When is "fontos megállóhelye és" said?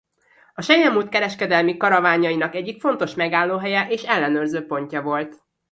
2.81-4.03